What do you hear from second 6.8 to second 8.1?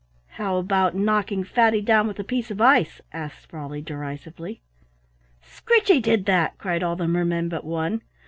all the mermen but one.